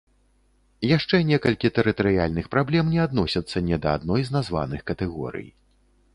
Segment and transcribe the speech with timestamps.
[0.97, 5.47] Яшчэ некалькі тэрытарыяльных праблем не адносяцца ні да адной з названых катэгорый.